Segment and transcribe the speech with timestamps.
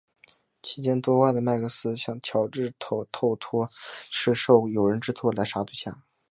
[0.63, 3.05] 期间多话的麦克斯向乔治透
[3.43, 3.69] 露
[4.09, 6.01] 是受友人之托来杀对象。